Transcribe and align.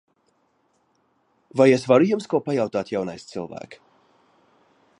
Vai 1.61 1.67
es 1.75 1.85
varu 1.91 2.07
jums 2.13 2.27
ko 2.31 2.41
pajautāt, 2.47 2.91
jaunais 2.95 3.29
cilvēk? 3.35 3.77